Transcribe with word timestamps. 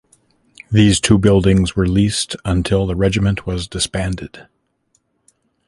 These 0.71 0.99
two 0.99 1.19
buildings 1.19 1.75
were 1.75 1.87
leased 1.87 2.35
until 2.43 2.87
the 2.87 2.95
regiment 2.95 3.45
was 3.45 3.67
disbanded. 3.67 4.47